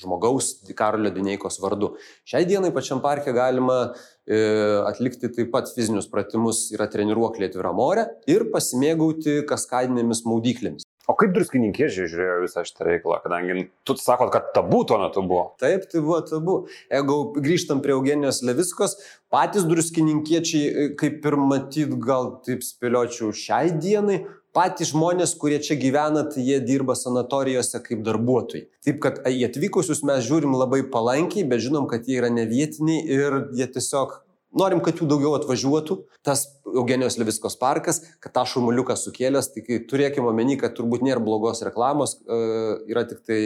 žmogaus 0.00 0.50
Karolio 0.76 1.12
Dineikos 1.12 1.60
vardu. 1.62 1.94
Šiai 2.28 2.44
dienai 2.48 2.72
pačiam 2.74 3.00
parke 3.04 3.32
galima 3.36 3.78
e, 4.24 4.40
atlikti 4.88 5.30
taip 5.32 5.52
pat 5.54 5.70
fizinius 5.72 6.08
pratimus, 6.12 6.66
yra 6.76 6.88
treniruoklė 6.92 7.50
atvira 7.50 7.72
morė 7.76 8.08
ir 8.30 8.48
pasimėgauti 8.52 9.42
kaskadinėmis 9.48 10.24
maudyklėmis. 10.28 10.88
O 11.06 11.14
kaip 11.14 11.30
druskininkiečiai 11.36 12.08
žiūrėjo 12.10 12.38
visą 12.42 12.64
šitą 12.66 12.86
reikalą, 12.88 13.20
kadangi 13.22 13.68
tu 13.86 13.94
sakot, 14.00 14.32
kad 14.34 14.48
tabu 14.56 14.80
tuo 14.88 14.98
metu 14.98 15.22
buvo? 15.22 15.52
Taip, 15.62 15.84
tai 15.92 16.02
buvo 16.02 16.18
tabu. 16.26 16.56
Jeigu 16.90 17.18
grįžtam 17.36 17.82
prie 17.84 17.94
Eugenijos 17.94 18.42
Leviskos, 18.42 18.96
patys 19.30 19.68
druskininkiečiai, 19.70 20.88
kaip 20.98 21.22
ir 21.30 21.38
matyt, 21.38 21.94
gal 22.02 22.34
taip 22.46 22.66
spėliočiau 22.66 23.30
šiai 23.30 23.76
dienai, 23.78 24.24
patys 24.56 24.90
žmonės, 24.90 25.36
kurie 25.38 25.60
čia 25.62 25.78
gyvena, 25.78 26.24
tai 26.26 26.42
jie 26.42 26.58
dirba 26.64 26.98
sanatorijose 26.98 27.84
kaip 27.86 28.02
darbuotojai. 28.02 28.66
Taip, 28.82 28.98
kad 29.04 29.22
į 29.30 29.46
atvykusius 29.50 30.02
mes 30.08 30.26
žiūrim 30.26 30.58
labai 30.58 30.82
palankiai, 30.90 31.46
bet 31.46 31.62
žinom, 31.68 31.86
kad 31.90 32.08
jie 32.08 32.18
yra 32.18 32.34
nevietiniai 32.34 33.06
ir 33.06 33.42
jie 33.54 33.70
tiesiog 33.78 34.24
Norim, 34.56 34.80
kad 34.84 34.96
jų 34.96 35.08
daugiau 35.10 35.34
atvažiuotų. 35.36 35.98
Tas 36.24 36.46
Eugenijos 36.72 37.18
Leviskos 37.20 37.58
parkas, 37.60 38.00
kad 38.24 38.32
tą 38.36 38.46
šurmuliuką 38.48 38.96
sukėlęs, 38.96 39.50
tai 39.52 39.80
turėkime 39.90 40.30
omeny, 40.30 40.56
kad 40.60 40.76
turbūt 40.78 41.04
nėra 41.04 41.20
blogos 41.20 41.60
reklamos, 41.66 42.16
e, 42.24 42.40
yra 42.88 43.04
tik 43.08 43.20
tai, 43.28 43.40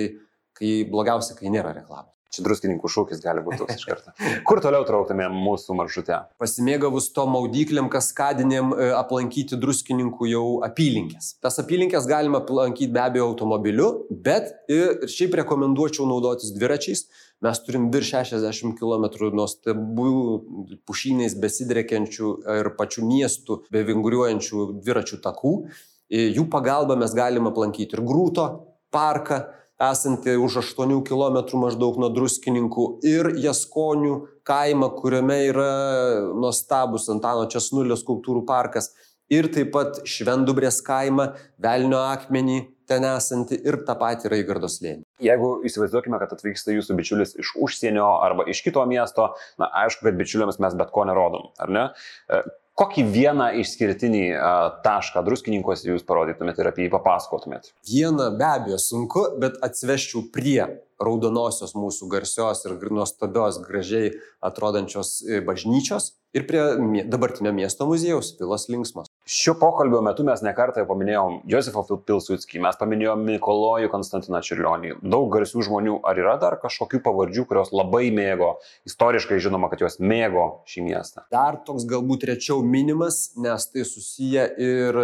kai 0.60 0.72
blogiausia, 0.86 1.34
kai 1.38 1.50
nėra 1.50 1.74
reklamos. 1.74 2.19
Čia 2.30 2.44
druskininkų 2.46 2.90
šūkis 2.94 3.22
gali 3.24 3.42
būti 3.42 3.62
toks 3.62 3.80
iš 3.80 3.86
karto. 3.90 4.14
Kur 4.46 4.62
toliau 4.62 4.86
trauktumėm 4.88 5.34
mūsų 5.46 5.76
maršrute? 5.78 6.18
Pasimėgavus 6.42 7.10
to 7.16 7.24
maudyklėm, 7.30 7.88
kaskadinėm, 7.92 8.74
e, 8.74 8.90
aplankyti 8.96 9.58
druskininkų 9.60 10.30
jau 10.30 10.44
apylinkės. 10.66 11.34
Tas 11.42 11.58
apylinkės 11.62 12.06
galima 12.10 12.42
aplankyti 12.44 12.92
be 12.94 13.02
abejo 13.02 13.32
automobiliu, 13.32 13.90
bet 14.10 14.54
ir 14.70 15.08
šiaip 15.10 15.34
rekomenduočiau 15.42 16.06
naudotis 16.10 16.54
dviračiais 16.54 17.08
Mes 17.40 17.56
turim 17.64 17.86
virš 17.88 18.10
60 18.18 18.74
km 18.76 19.06
nuostabių 19.32 20.10
pušynais 20.88 21.38
besidrekiančių 21.40 22.32
ir 22.58 22.68
pačių 22.76 23.04
miestų 23.08 23.62
bevinguriuojančių 23.72 24.66
dviračių 24.84 25.20
takų. 25.24 25.54
Jų 26.10 26.44
pagalba 26.52 26.98
mes 27.00 27.14
galime 27.16 27.48
aplankyti 27.48 27.96
ir 27.96 28.04
Grūto 28.04 28.44
parką, 28.92 29.40
esantį 29.80 30.36
už 30.44 30.60
8 30.62 30.98
km 31.06 31.38
maždaug 31.60 32.00
nuo 32.00 32.10
druskininkų, 32.12 32.86
ir 33.06 33.30
Jaskonių 33.40 34.16
kaimą, 34.48 34.90
kuriame 34.98 35.38
yra 35.48 35.70
nuostabus 36.36 37.08
Antano 37.12 37.46
Česnulio 37.50 37.96
skulptūrų 37.98 38.44
parkas, 38.48 38.92
ir 39.30 39.48
taip 39.54 39.72
pat 39.74 40.02
Švendubrės 40.08 40.80
kaimą, 40.86 41.30
Velnio 41.62 42.02
akmenį, 42.10 42.60
ten 42.90 43.06
esanti 43.06 43.56
ir 43.62 43.78
tą 43.86 43.94
patį 43.98 44.32
Raigardos 44.32 44.80
lėnį. 44.82 45.04
Jeigu 45.22 45.50
įsivaizduokime, 45.68 46.18
kad 46.18 46.32
atvyksta 46.34 46.74
jūsų 46.74 46.96
bičiulis 46.98 47.36
iš 47.38 47.52
užsienio 47.62 48.08
arba 48.24 48.48
iš 48.50 48.64
kito 48.66 48.82
miesto, 48.90 49.30
na 49.62 49.70
aišku, 49.84 50.08
kad 50.08 50.18
bičiuliams 50.18 50.58
mes 50.62 50.74
bet 50.78 50.90
ko 50.94 51.06
nerodom, 51.06 51.52
ar 51.62 51.70
ne? 51.76 51.84
Kokį 52.80 53.02
vieną 53.12 53.50
išskirtinį 53.60 54.22
tašką 54.84 55.20
druskininkose 55.26 55.90
jūs 55.90 56.04
parodytumėte 56.08 56.62
ir 56.62 56.70
apie 56.70 56.86
jį 56.86 56.92
papasakotumėte? 56.94 57.74
Vieną 57.84 58.30
be 58.40 58.46
abejo 58.46 58.78
sunku, 58.80 59.26
bet 59.42 59.58
atsiveščiau 59.66 60.22
prie 60.32 60.62
raudonosios 61.00 61.74
mūsų 61.76 62.08
garsios 62.14 62.64
ir 62.64 62.78
nuostabios, 62.88 63.60
gražiai 63.66 64.14
atrodančios 64.40 65.18
e, 65.20 65.42
bažnyčios 65.44 66.14
ir 66.36 66.46
prie 66.46 66.62
dabartinio 67.10 67.52
miesto 67.52 67.86
muziejaus 67.86 68.34
Vilos 68.40 68.68
Linksmos. 68.70 69.08
Šio 69.26 69.54
pokalbio 69.58 70.00
metu 70.04 70.24
mes 70.26 70.42
nekartą 70.46 70.84
paminėjom 70.88 71.40
Josefą 71.50 71.82
Pilsudskį, 72.06 72.60
mes 72.64 72.78
paminėjom 72.80 73.24
Mikolojų 73.26 73.90
Konstantiną 73.92 74.42
Čiurlionį, 74.46 74.96
daug 75.02 75.30
garsių 75.34 75.64
žmonių. 75.66 75.96
Ar 76.06 76.18
yra 76.22 76.36
dar 76.42 76.58
kažkokių 76.62 77.02
pavardžių, 77.06 77.46
kurios 77.50 77.72
labai 77.74 78.08
mėgo, 78.14 78.56
istoriškai 78.88 79.40
žinoma, 79.42 79.70
kad 79.72 79.82
jos 79.84 79.98
mėgo 80.02 80.62
šį 80.70 80.86
miestą? 80.86 81.26
Dar 81.34 81.60
toks 81.66 81.88
galbūt 81.90 82.28
rečiau 82.30 82.62
minimas, 82.66 83.30
nes 83.38 83.66
tai 83.72 83.86
susiję 83.88 84.46
ir 84.58 85.02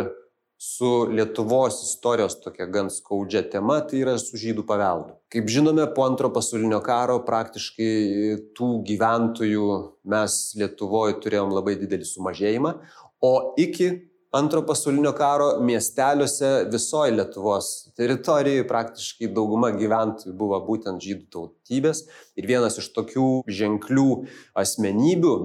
su 0.66 1.06
Lietuvos 1.10 1.78
istorijos 1.84 2.40
tokia 2.42 2.66
gan 2.66 2.90
skaudžia 2.90 3.44
tema, 3.50 3.78
tai 3.86 4.00
yra 4.02 4.16
su 4.18 4.38
žydų 4.40 4.64
paveldu. 4.66 5.14
Kaip 5.32 5.48
žinome, 5.52 5.86
po 5.94 6.06
antro 6.08 6.32
pasaulinio 6.34 6.80
karo 6.84 7.20
praktiškai 7.26 7.92
tų 8.58 8.72
gyventojų 8.88 9.70
mes 10.10 10.40
Lietuvoje 10.58 11.20
turėjom 11.22 11.54
labai 11.54 11.76
didelį 11.78 12.08
sumažėjimą, 12.10 12.74
o 13.22 13.32
iki 13.62 13.92
antro 14.36 14.62
pasaulinio 14.66 15.12
karo 15.16 15.46
miesteliuose 15.64 16.50
visoje 16.72 17.14
Lietuvos 17.14 17.68
teritorijoje 17.96 18.66
praktiškai 18.68 19.30
dauguma 19.36 19.70
gyventojų 19.76 20.34
buvo 20.36 20.58
būtent 20.66 21.04
žydų 21.04 21.28
tautybės. 21.32 22.02
Ir 22.36 22.48
vienas 22.50 22.80
iš 22.82 22.90
tokių 22.96 23.28
ženklių 23.60 24.08
asmenybių, 24.58 25.36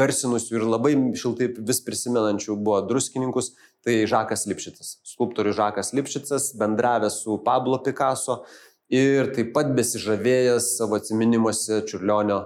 garsinusių 0.00 0.58
ir 0.58 0.66
labai 0.66 0.96
šiltai 1.20 1.52
vis 1.62 1.80
prisimenančių 1.86 2.58
buvo 2.58 2.82
druskininkus, 2.90 3.54
tai 3.84 4.02
Žakas 4.08 4.46
Lipšicas. 4.50 4.98
Skulptorius 5.06 5.58
Žakas 5.58 5.92
Lipšicas 5.96 6.52
bendravęs 6.60 7.20
su 7.24 7.38
Pablo 7.44 7.80
Picasso 7.84 8.42
ir 8.92 9.30
taip 9.36 9.52
pat 9.56 9.72
besižavėjęs 9.76 10.74
savo 10.78 10.98
atminimuose 11.00 11.84
Čiurlionio 11.88 12.40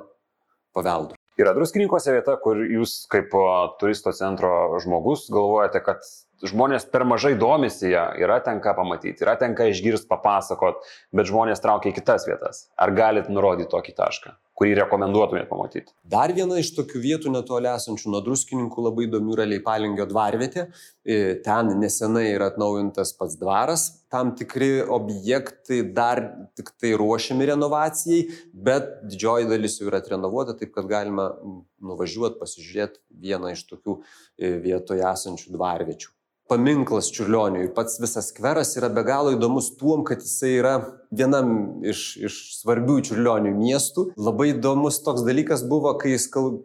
paveldu. 0.77 1.19
Yra 1.39 1.53
druskininkose 1.55 2.17
vieta, 2.17 2.35
kur 2.43 2.59
jūs 2.67 3.05
kaip 3.11 3.31
turisto 3.79 4.11
centro 4.17 4.81
žmogus 4.83 5.29
galvojate, 5.31 5.83
kad 5.87 6.03
žmonės 6.43 6.87
per 6.91 7.05
mažai 7.07 7.37
domisi 7.39 7.93
ją, 7.93 8.09
yra 8.19 8.41
ten 8.43 8.59
ką 8.63 8.75
pamatyti, 8.75 9.23
yra 9.23 9.37
ten 9.39 9.55
ką 9.59 9.69
išgirsti, 9.71 10.09
papasakot, 10.11 10.83
bet 11.15 11.31
žmonės 11.31 11.63
traukia 11.63 11.93
į 11.93 11.97
kitas 12.01 12.27
vietas. 12.27 12.67
Ar 12.75 12.91
galit 12.95 13.31
nurodyti 13.31 13.71
tokį 13.71 13.95
tašką, 13.99 14.35
kurį 14.59 14.75
rekomenduotumėt 14.81 15.47
pamatyti? 15.51 15.93
Dar 16.03 16.33
viena 16.35 16.59
iš 16.59 16.73
tokių 16.77 17.03
vietų 17.05 17.33
netoli 17.33 17.71
esančių 17.71 18.13
nuo 18.13 18.23
druskininkų 18.27 18.85
labai 18.89 19.07
įdomių 19.07 19.37
yra 19.37 19.47
Leipalingio 19.53 20.09
dvarvietė. 20.11 20.67
E, 21.07 21.39
ten 21.45 21.73
nesenai 21.79 22.27
yra 22.33 22.51
atnaujintas 22.53 23.15
pats 23.19 23.39
dvaras, 23.39 23.87
tam 24.13 24.35
tikri 24.39 24.83
objektai 24.83 25.81
dar 25.95 26.25
tik 26.59 26.75
tai 26.81 26.93
ruošiami 26.99 27.51
renovacijai, 27.53 28.21
bet 28.53 28.91
didžioji 29.07 29.51
dalis 29.53 29.79
jau 29.79 29.89
yra 29.93 30.03
atrenovuota, 30.03 30.59
taip 30.59 30.75
kad 30.75 30.91
galima 30.91 31.31
nuvažiuoti, 31.79 32.41
pasižiūrėti 32.43 33.03
vieną 33.25 33.55
iš 33.55 33.67
tokių 33.71 33.99
e, 33.99 34.57
vietoje 34.65 35.07
esančių 35.15 35.55
dvarviečių 35.55 36.18
paminklas 36.49 37.11
Čiurlioniui. 37.15 37.69
Pats 37.77 37.99
visas 38.01 38.31
skveras 38.33 38.75
yra 38.81 38.89
be 38.93 39.05
galo 39.07 39.35
įdomus 39.35 39.71
tuom, 39.79 40.05
kad 40.09 40.25
jisai 40.25 40.55
yra 40.59 40.75
vienam 41.15 41.83
iš, 41.87 42.03
iš 42.29 42.39
svarbių 42.63 42.99
Čiurlionių 43.09 43.53
miestų. 43.59 44.09
Labai 44.17 44.53
įdomus 44.55 45.03
toks 45.05 45.27
dalykas 45.29 45.67
buvo, 45.69 45.93
kai, 46.01 46.17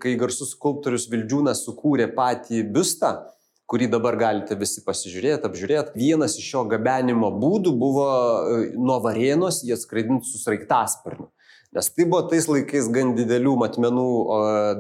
kai 0.04 0.16
garsus 0.20 0.56
skulptorius 0.56 1.10
Vildžiūnas 1.12 1.66
sukūrė 1.68 2.10
patį 2.16 2.66
biustą 2.74 3.18
kurį 3.74 3.88
dabar 3.90 4.18
galite 4.20 4.58
visi 4.60 4.84
pasižiūrėti, 4.86 5.48
apžiūrėti. 5.48 5.96
Vienas 5.98 6.36
iš 6.38 6.50
jo 6.54 6.64
gabenimo 6.70 7.32
būdų 7.42 7.72
buvo 7.80 8.04
e, 8.06 8.58
nuo 8.78 9.00
Varėnos 9.02 9.64
jį 9.64 9.74
atskraidinti 9.78 10.30
su 10.30 10.42
sraigtasparniu. 10.42 11.32
Nes 11.74 11.90
tai 11.90 12.06
buvo 12.06 12.22
tais 12.30 12.46
laikais 12.46 12.86
gan 12.94 13.16
didelių 13.18 13.56
matmenų 13.58 14.10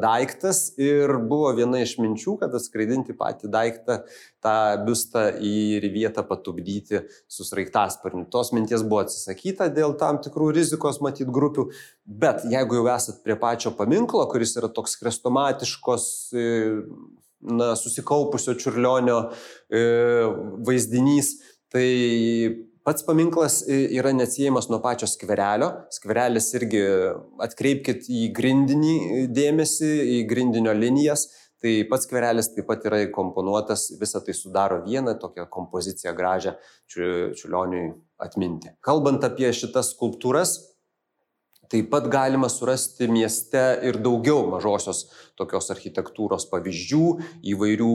daiktas 0.01 0.67
ir 0.77 1.15
buvo 1.25 1.49
viena 1.57 1.79
iš 1.81 1.95
minčių, 1.97 2.35
kad 2.43 2.53
atskraidinti 2.53 3.15
patį 3.17 3.49
daiktą, 3.53 3.95
tą 4.43 4.57
biustą 4.85 5.23
į 5.41 5.89
vietą 5.93 6.21
patupdyti 6.27 7.01
su 7.31 7.47
sraigtasparniu. 7.47 8.27
Tos 8.29 8.51
minties 8.53 8.85
buvo 8.85 9.01
atsisakyta 9.07 9.71
dėl 9.73 9.95
tam 9.97 10.19
tikrų 10.21 10.51
rizikos 10.59 11.01
matyt 11.01 11.31
grupių, 11.33 11.71
bet 12.05 12.45
jeigu 12.51 12.77
jau 12.77 12.85
esat 12.93 13.23
prie 13.25 13.39
pačio 13.41 13.73
paminklo, 13.77 14.27
kuris 14.29 14.53
yra 14.61 14.69
toks 14.69 14.93
krestomatiškos, 15.01 16.05
e, 16.37 16.45
na, 17.43 17.71
susikaupusio 17.79 18.53
čiurlionio 18.59 19.17
e, 19.25 19.81
vaizdinys, 20.69 21.39
tai 21.73 21.89
Pats 22.83 23.05
paminklas 23.07 23.61
yra 23.71 24.11
neatsiejamas 24.11 24.65
nuo 24.67 24.81
pačio 24.83 25.07
skverelio. 25.07 25.69
Skverelis 25.95 26.49
irgi 26.59 26.81
atkreipkite 27.45 28.11
į 28.11 28.25
grindinį 28.35 28.95
dėmesį, 29.31 29.91
į 30.17 30.17
grindinio 30.27 30.73
linijas. 30.75 31.29
Tai 31.63 31.71
pats 31.87 32.03
skverelis 32.09 32.49
taip 32.51 32.67
pat 32.67 32.83
yra 32.89 32.99
įkomponuotas, 33.05 33.85
visą 34.01 34.19
tai 34.25 34.35
sudaro 34.35 34.81
vieną 34.83 35.13
tokią 35.21 35.45
kompoziciją 35.47 36.11
gražią 36.17 36.57
čiulioniui 36.91 37.85
atminti. 38.19 38.73
Kalbant 38.83 39.23
apie 39.23 39.47
šitas 39.55 39.93
skulptūras, 39.95 40.57
Taip 41.71 41.89
pat 41.89 42.07
galima 42.11 42.49
surasti 42.51 43.07
mieste 43.09 43.61
ir 43.87 43.97
daugiau 44.03 44.43
mažosios 44.51 45.05
tokios 45.39 45.71
architektūros 45.73 46.45
pavyzdžių, 46.51 47.05
įvairių 47.53 47.93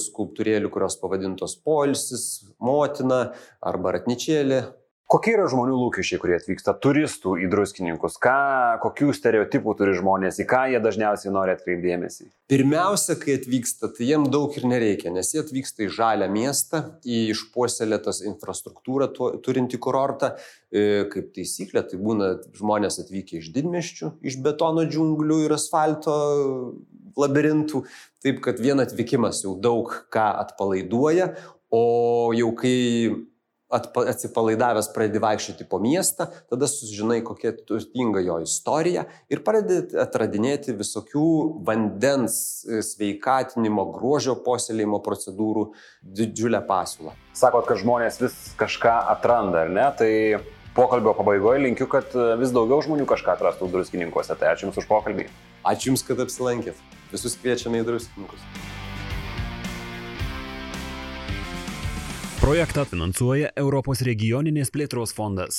skulptūrėlių, 0.00 0.70
kurios 0.72 0.96
pavadintos 1.00 1.58
polsis, 1.66 2.28
motina 2.62 3.32
arba 3.60 3.96
ratničėlė, 3.98 4.62
Kokie 5.08 5.32
yra 5.38 5.46
žmonių 5.48 5.72
lūkesčiai, 5.72 6.18
kurie 6.20 6.34
atvyksta 6.36 6.74
turistų 6.84 7.38
į 7.40 7.46
druskininkus? 7.48 8.18
Ką, 8.20 8.32
kokių 8.82 9.14
stereotipų 9.16 9.72
turi 9.78 9.94
žmonės, 9.96 10.36
į 10.42 10.44
ką 10.50 10.66
jie 10.68 10.80
dažniausiai 10.84 11.30
nori 11.32 11.54
atkreipdėmėsi? 11.54 12.26
Pirmiausia, 12.52 13.16
kai 13.16 13.38
atvyksta, 13.38 13.88
tai 13.96 14.10
jiem 14.10 14.26
daug 14.28 14.52
ir 14.60 14.66
nereikia, 14.68 15.08
nes 15.14 15.30
jie 15.32 15.40
atvyksta 15.40 15.86
į 15.86 15.88
žalę 15.96 16.28
miestą, 16.28 16.82
į 17.08 17.22
išpuoselėtas 17.32 18.20
infrastruktūrą 18.28 19.08
turinti 19.46 19.80
kurortą. 19.80 20.34
E, 20.68 20.84
kaip 21.08 21.32
taisyklė, 21.38 21.86
tai 21.88 22.02
būna 22.04 22.28
žmonės 22.60 23.00
atvykę 23.06 23.40
iš 23.40 23.48
didmeščių, 23.56 24.12
iš 24.28 24.36
betono 24.44 24.84
džiunglių 24.84 25.40
ir 25.46 25.56
asfalto 25.56 26.18
labirintų. 27.16 27.80
Taip, 28.20 28.44
kad 28.44 28.60
vien 28.60 28.84
atvykimas 28.84 29.40
jau 29.46 29.56
daug 29.56 29.88
ką 30.12 30.28
atpalaiduoja, 30.44 31.32
o 31.72 31.84
jau 32.36 32.52
kai 32.60 32.76
atsipalaidavęs 33.68 34.88
pradedi 34.94 35.20
vaikščioti 35.22 35.66
po 35.68 35.80
miestą, 35.82 36.28
tada 36.48 36.68
sužinai, 36.70 37.20
kokia 37.26 37.52
turtinga 37.68 38.22
jo 38.24 38.38
istorija 38.44 39.04
ir 39.28 39.42
pradedi 39.44 39.98
atradinėti 40.00 40.76
visokių 40.78 41.28
vandens 41.68 42.38
e, 42.64 42.80
sveikatinimo, 42.84 43.84
grožio 43.92 44.38
posėlėjimo 44.46 45.02
procedūrų 45.04 45.66
didžiulę 46.02 46.62
pasiūlą. 46.68 47.12
Sakot, 47.36 47.68
kad 47.68 47.82
žmonės 47.82 48.20
vis 48.22 48.38
kažką 48.60 48.94
atranda, 49.12 49.66
ar 49.66 49.74
ne? 49.74 49.86
Tai 49.98 50.12
pokalbio 50.78 51.12
pabaigoje 51.18 51.62
linkiu, 51.66 51.90
kad 51.92 52.16
e, 52.16 52.32
vis 52.40 52.54
daugiau 52.56 52.80
žmonių 52.86 53.08
kažką 53.10 53.36
atrastų 53.36 53.68
druskininkuose. 53.76 54.38
Tai 54.38 54.54
ačiū 54.54 54.68
Jums 54.68 54.80
už 54.80 54.88
pokalbį. 54.90 55.28
Ačiū 55.68 55.92
Jums, 55.92 56.06
kad 56.08 56.24
apsilankėt. 56.24 56.80
Visus 57.12 57.36
kviečiame 57.40 57.82
į 57.82 57.88
druskininkus. 57.92 58.44
Projektą 62.48 62.86
finansuoja 62.88 63.50
Europos 63.60 64.00
regioninės 64.06 64.70
plėtros 64.72 65.10
fondas. 65.12 65.56